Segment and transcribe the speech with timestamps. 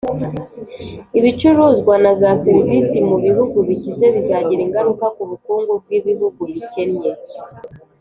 [1.19, 7.11] ibicuruzwa na za serivisi mu bihugu bikize bizagira ingaruka ku bukungu bw'ibihugu bikennye.